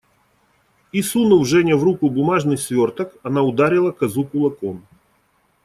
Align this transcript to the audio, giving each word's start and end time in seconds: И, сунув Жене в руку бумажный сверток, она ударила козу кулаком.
И, 0.91 1.03
сунув 1.03 1.45
Жене 1.45 1.75
в 1.75 1.83
руку 1.83 2.09
бумажный 2.09 2.57
сверток, 2.57 3.13
она 3.23 3.43
ударила 3.43 3.91
козу 3.91 4.25
кулаком. 4.25 4.81